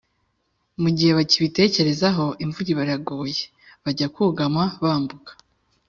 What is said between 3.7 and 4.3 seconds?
Bajya